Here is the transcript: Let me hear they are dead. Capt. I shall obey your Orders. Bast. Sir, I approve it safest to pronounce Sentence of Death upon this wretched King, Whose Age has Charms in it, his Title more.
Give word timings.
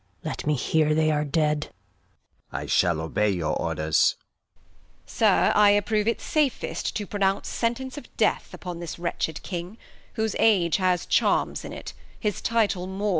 Let 0.23 0.47
me 0.47 0.55
hear 0.55 0.95
they 0.95 1.11
are 1.11 1.23
dead. 1.23 1.61
Capt. 1.65 1.73
I 2.51 2.65
shall 2.65 2.99
obey 3.01 3.29
your 3.29 3.55
Orders. 3.61 4.15
Bast. 5.05 5.15
Sir, 5.17 5.51
I 5.53 5.69
approve 5.69 6.07
it 6.07 6.19
safest 6.19 6.95
to 6.95 7.05
pronounce 7.05 7.47
Sentence 7.49 7.95
of 7.99 8.17
Death 8.17 8.51
upon 8.51 8.79
this 8.79 8.97
wretched 8.97 9.43
King, 9.43 9.77
Whose 10.13 10.35
Age 10.39 10.77
has 10.77 11.05
Charms 11.05 11.63
in 11.63 11.71
it, 11.71 11.93
his 12.19 12.41
Title 12.41 12.87
more. 12.87 13.09